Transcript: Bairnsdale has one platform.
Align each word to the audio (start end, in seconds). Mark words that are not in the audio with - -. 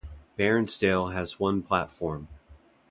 Bairnsdale 0.35 1.13
has 1.13 1.39
one 1.39 1.61
platform. 1.61 2.27